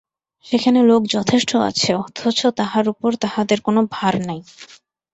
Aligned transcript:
সেখানে 0.45 0.79
লোক 0.83 1.01
যথেষ্ট 1.15 1.51
আছে 1.69 1.89
অথচ 2.01 2.39
তাহার 2.59 2.85
উপর 2.93 3.11
তাহাদের 3.23 3.59
কোনো 3.61 3.81
ভার 3.93 4.15
নাই। 4.27 4.39